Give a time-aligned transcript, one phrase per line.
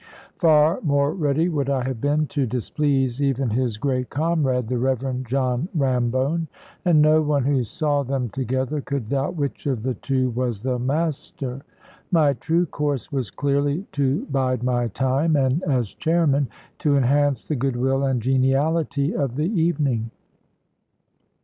[0.39, 5.27] Far more ready would I have been to displease even his great comrade, the Reverend
[5.27, 6.47] John Rambone;
[6.83, 10.79] and no one who saw them together could doubt which of the two was the
[10.79, 11.61] master.
[12.09, 16.47] My true course was clearly to bide my time, and, as chairman,
[16.79, 20.09] to enhance the goodwill and geniality of the evening.